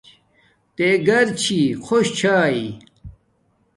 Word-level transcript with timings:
تے 0.75 0.87
گھر 1.07 1.25
چھی 1.41 1.59
خوش 1.85 2.05
چھاݵ 2.17 2.59